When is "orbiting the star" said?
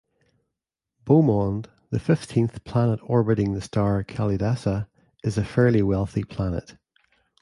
3.03-4.03